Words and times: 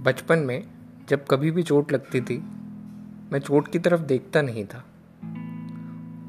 बचपन 0.00 0.38
में 0.38 0.64
जब 1.08 1.24
कभी 1.30 1.50
भी 1.50 1.62
चोट 1.62 1.92
लगती 1.92 2.20
थी, 2.20 2.38
मैं 3.32 3.38
चोट 3.38 3.68
की 3.68 3.78
तरफ़ 3.78 4.00
देखता 4.00 4.42
नहीं 4.42 4.64
था। 4.64 4.84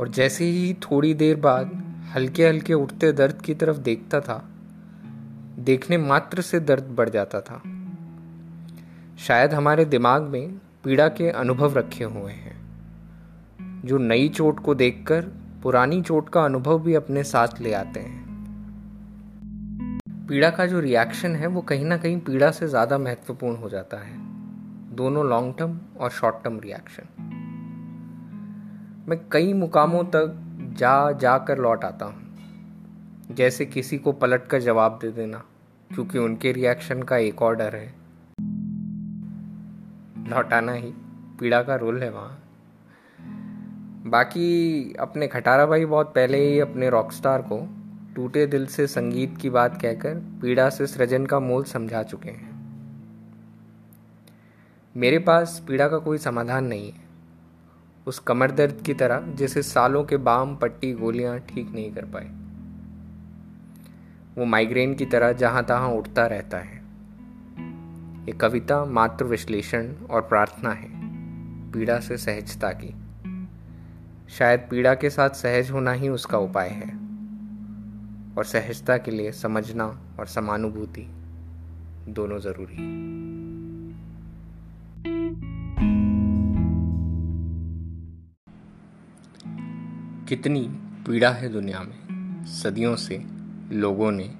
और 0.00 0.08
जैसे 0.08 0.44
ही 0.44 0.74
थोड़ी 0.74 1.14
देर 1.14 1.36
बाद 1.36 1.94
हल्के 2.14 2.48
हल्के 2.48 2.74
उठते 2.74 3.12
दर्द 3.12 3.42
की 3.42 3.54
तरफ़ 3.54 3.76
देखता 3.76 4.20
था, 4.20 4.48
देखने 5.58 5.98
मात्र 5.98 6.40
से 6.40 6.60
दर्द 6.60 6.82
बढ़ 6.82 7.08
जाता 7.08 7.40
था। 7.40 7.62
शायद 9.18 9.54
हमारे 9.54 9.84
दिमाग 9.84 10.22
में 10.22 10.52
पीड़ा 10.84 11.08
के 11.08 11.30
अनुभव 11.30 11.78
रखे 11.78 12.04
हुए 12.04 12.32
हैं। 12.32 12.60
जो 13.84 13.98
नई 13.98 14.28
चोट 14.28 14.60
को 14.60 14.74
देखकर 14.74 15.22
पुरानी 15.62 16.02
चोट 16.02 16.28
का 16.28 16.44
अनुभव 16.44 16.78
भी 16.82 16.94
अपने 16.94 17.24
साथ 17.24 17.48
ले 17.60 17.72
आते 17.72 18.00
हैं। 18.00 18.19
पीड़ा 20.30 20.50
का 20.50 20.66
जो 20.66 20.80
रिएक्शन 20.80 21.34
है, 21.36 21.46
वो 21.46 21.60
कहीं 21.60 21.84
ना 21.84 21.96
कहीं 21.96 22.18
पीड़ा 22.20 22.50
से 22.50 22.66
ज़्यादा 22.68 22.98
महत्वपूर्ण 22.98 23.56
हो 23.56 23.68
जाता 23.68 23.96
है। 23.96 24.12
दोनों 24.96 25.24
लॉन्ग 25.26 25.54
टर्म 25.58 25.78
और 26.00 26.10
शॉर्ट 26.10 26.36
टर्म 26.44 26.58
रिएक्शन 26.60 27.08
मैं 29.08 29.18
कई 29.32 29.52
मुकामों 29.52 30.04
तक 30.04 30.36
जा 30.78 31.12
जा 31.12 31.36
कर 31.38 31.58
लौट 31.58 31.84
आता 31.84 32.06
हूँ। 32.06 33.34
जैसे 33.34 33.66
किसी 33.66 33.98
को 33.98 34.12
पलट 34.12 34.46
कर 34.46 34.60
जवाब 34.60 34.98
दे 35.02 35.10
देना, 35.10 35.42
क्योंकि 35.90 36.18
उनके 36.18 36.52
रिएक्शन 36.52 37.02
का 37.02 37.16
एक 37.16 37.42
और 37.42 37.56
डर 37.56 37.76
है। 37.76 37.94
लौटाना 40.30 40.72
ही 40.72 40.92
पीड़ा 41.40 41.62
का 41.62 41.76
रोल 41.76 42.02
है 42.02 42.10
वहाँ। 42.10 42.38
बाकी 44.06 44.94
अपने 45.00 45.28
खटारा 45.28 45.66
भाई 45.66 45.84
बहुत 45.84 46.14
पहले 46.14 46.38
ही 46.38 46.60
अपने 46.60 46.90
रॉकस्टार 46.90 47.42
को 47.42 47.60
टूटे 48.16 48.46
दिल 48.46 48.66
से 48.66 48.86
संगीत 48.86 49.38
की 49.40 49.50
बात 49.50 49.82
कहकर 49.82 50.14
पीड़ा 50.14 50.70
से 50.70 50.86
सृजन 50.86 51.26
का 51.26 51.40
मूल 51.40 51.64
समझा 51.64 52.02
चुके 52.02 52.30
हैं। 52.30 52.50
मेरे 54.96 55.18
पास 55.18 55.64
पीड़ा 55.68 55.88
का 55.88 55.98
कोई 55.98 56.18
समाधान 56.18 56.64
नहीं 56.64 56.92
है। 56.92 57.00
उस 58.06 58.18
कमर 58.18 58.50
दर्द 58.50 58.82
की 58.86 58.94
तरह 58.94 59.20
जिसे 59.20 59.62
सालों 59.62 60.04
के 60.04 60.16
बाम, 60.16 60.56
पट्टी, 60.56 60.92
गोलियाँ 60.92 61.38
ठीक 61.38 61.72
नहीं 61.72 61.92
कर 61.92 62.04
पाए। 62.04 62.30
वो 64.38 64.44
माइग्रेन 64.44 64.94
की 64.94 65.06
तरह 65.06 65.32
जहाँ 65.32 65.64
तहां 65.64 65.92
उठता 65.92 66.26
रहता 66.26 66.58
है। 66.58 66.76
ये 68.26 68.32
कविता, 68.32 68.84
मात्र 68.84 69.24
विश्लेषण 69.24 69.92
और 70.10 70.20
प्रार्थना 70.20 70.70
है, 70.70 70.88
पीड़ा 71.72 72.00
से 72.00 72.16
सहजता 72.16 72.70
की। 72.70 72.94
शायद 74.28 74.60
पीड़ा 74.60 74.94
के 74.94 75.10
साथ 75.10 75.30
सहज 75.30 75.70
होना 75.70 75.92
ही 75.92 76.08
उसका 76.08 76.38
उपाय 76.38 76.68
है। 76.68 76.99
और 78.38 78.44
सहजता 78.44 78.98
के 78.98 79.10
लिए 79.10 79.32
समझना 79.32 80.16
और 80.20 80.26
समानुभूति 80.26 81.10
दोनों 82.08 82.38
ज़रूरी 82.38 82.74
है। 82.74 83.10
कितनी 90.26 90.60
पीड़ा 91.06 91.30
है 91.30 91.48
दुनिया 91.48 91.82
में, 91.82 91.98
सदियों 92.46 92.96
से 92.96 93.24
लोगों 93.72 94.10
ने, 94.12 94.34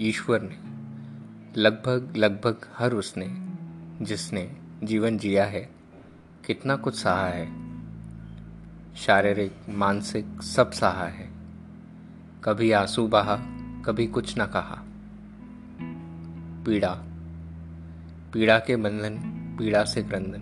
ईश्वर 0.00 0.40
ने, 0.42 0.58
लगभग 1.60 2.16
लगभग 2.16 2.56
हर 2.76 2.92
उसने, 2.92 3.26
जिसने 4.04 4.56
जीवन 4.84 5.18
जिया 5.18 5.44
है, 5.44 5.70
कितना 6.46 6.76
कुछ 6.76 6.94
सहा 6.94 7.26
है। 7.26 7.68
शारीरिक, 8.94 9.52
मानसिक 9.68 10.42
सब 10.42 10.70
सहा 10.70 11.06
है। 11.06 11.27
कभी 12.44 12.72
आँसू 12.72 13.08
बहा, 13.08 13.36
कभी 13.84 14.06
कुछ 14.06 14.34
न 14.38 14.46
कहा। 14.46 14.84
पीड़ा। 16.64 16.90
पीड़ा 18.32 18.58
के 18.58 18.76
बंधन, 18.76 19.18
पीड़ा 19.58 19.84
से 19.84 20.02
क्रंदन, 20.02 20.40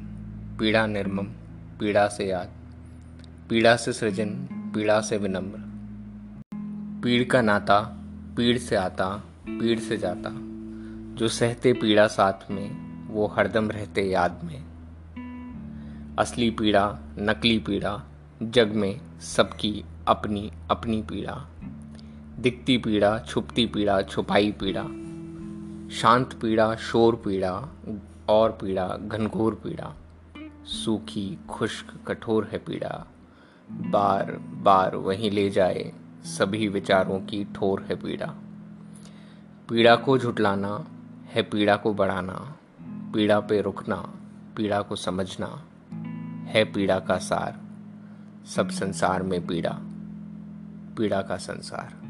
पीड़ा 0.59 0.87
निर्मम, 0.87 1.25
पीड़ा 1.81 2.09
से 2.09 2.27
याद, 2.27 2.49
पीड़ा 3.49 3.77
से 3.77 3.93
सृजन, 3.93 4.31
पीड़ा 4.53 5.01
से 5.01 5.19
विनम्र। 5.19 5.67
पीड़ 7.03 7.25
का 7.25 7.41
नाता, 7.41 7.81
पीड़ 8.37 8.59
से 8.59 8.77
आता, 8.77 9.23
पीड़ 9.49 9.79
से 9.79 9.97
जाता। 9.97 10.31
जो 11.15 11.29
सहते 11.29 11.73
पीड़ा 11.73 12.07
साथ 12.07 12.51
में, 12.51 12.97
वो 13.09 13.27
हरदम 13.27 13.71
रहते 13.71 14.03
याद 14.03 14.41
में। 14.45 14.65
असली 16.19 16.51
पीड़ा, 16.51 16.99
नकली 17.19 17.59
पीड़ा, 17.59 18.03
जग 18.43 18.73
में 18.73 19.21
सबकी 19.21 19.85
अपनी 20.09 20.53
अपनी 20.71 21.03
पीड़ा। 21.03 21.49
दिखती 22.39 22.79
पीड़ा, 22.79 23.19
छुपती 23.19 23.67
पीड़ा, 23.67 24.03
छुपाई 24.03 24.53
पीड़ा, 24.53 24.83
शांत 25.91 26.33
पीड़ा, 26.33 26.75
शोर 26.75 27.17
पीड़ा, 27.17 27.69
और 28.29 28.51
पीड़ा, 28.51 28.87
घनघोर 28.89 29.55
पीड़ा, 29.55 29.95
सूखी, 30.65 31.39
खुश्क, 31.51 31.95
कठोर 32.07 32.49
है 32.53 32.59
पीड़ा। 32.59 33.07
बार 33.73 34.33
बार 34.41 34.97
वहीं 34.97 35.31
ले 35.31 35.51
जाए, 35.51 35.93
सभी 36.25 36.69
विचारों 36.69 37.21
की 37.21 37.45
ठोर 37.45 37.83
है 37.83 37.97
पीड़ा। 37.97 38.27
पीड़ा 39.69 39.97
को 39.97 40.19
झुटलाना 40.19 40.87
है 41.27 41.43
पीड़ा 41.43 41.77
को 41.77 41.95
बढ़ाना, 41.95 42.57
पीड़ा 42.83 43.41
पे 43.41 43.61
रुकना, 43.61 43.97
पीड़ा 44.57 44.83
को 44.83 44.97
समझना 44.97 45.65
है 46.47 46.65
पीड़ा 46.65 46.99
का 46.99 47.19
सार, 47.19 47.61
सब 48.47 48.69
संसार 48.69 49.23
में 49.23 49.47
पीड़ा 49.47 49.79
पीड़ा 50.99 51.23
का 51.23 51.37
संसार। 51.37 52.06